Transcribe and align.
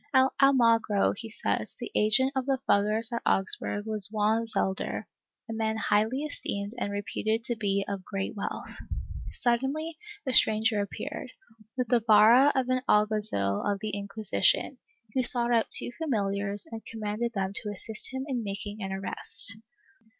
At 0.15 0.31
Almagro, 0.41 1.13
he 1.15 1.29
says, 1.29 1.75
the 1.79 1.91
agent 1.93 2.31
of 2.35 2.47
the 2.47 2.57
Fuggers 2.67 3.13
of 3.13 3.21
Augsburg 3.23 3.85
was 3.85 4.09
Juan 4.11 4.45
Xelder, 4.47 5.03
a 5.47 5.53
man 5.53 5.77
highly 5.77 6.23
esteemed 6.23 6.73
and 6.79 6.91
reputed 6.91 7.43
to 7.43 7.55
be 7.55 7.85
of 7.87 8.03
great 8.03 8.35
wealth. 8.35 8.75
Suddenly 9.29 9.95
a 10.25 10.33
stranger 10.33 10.81
appeared, 10.81 11.33
with 11.77 11.89
the 11.89 11.99
vara 11.99 12.51
of 12.55 12.67
an 12.69 12.81
alguazil 12.89 13.61
of 13.63 13.77
the 13.79 13.91
Inquisition, 13.95 14.79
who 15.13 15.21
sought 15.21 15.53
out 15.53 15.69
two 15.69 15.91
familiars 15.99 16.65
and 16.71 16.83
commanded 16.83 17.33
them 17.35 17.53
to 17.61 17.69
assist 17.71 18.11
him 18.11 18.25
in 18.27 18.43
making 18.43 18.81
an 18.81 18.91
arrest. 18.91 19.55